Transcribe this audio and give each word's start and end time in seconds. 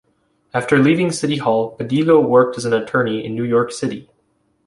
After 0.51 0.79
leaving 0.79 1.11
City 1.11 1.37
Hall, 1.37 1.77
Badillo 1.77 2.27
worked 2.27 2.57
as 2.57 2.65
an 2.65 2.73
attorney 2.73 3.23
in 3.23 3.35
New 3.35 3.43
York 3.43 3.71
City. 3.71 4.09